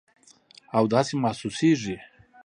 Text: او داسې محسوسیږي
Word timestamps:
او 0.77 0.83
داسې 0.93 1.13
محسوسیږي 1.23 1.97